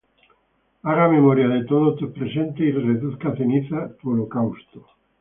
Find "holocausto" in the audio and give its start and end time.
4.13-4.79